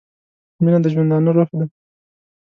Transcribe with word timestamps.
•مینه 0.63 0.79
د 0.83 0.85
ژوندانه 0.93 1.31
روح 1.37 1.49
دی. 1.57 1.65